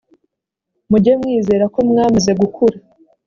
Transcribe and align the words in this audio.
mujye 0.89 1.13
mwizera 1.21 1.65
ko 1.73 1.79
mwamaze 1.89 2.31
gukura. 2.41 2.77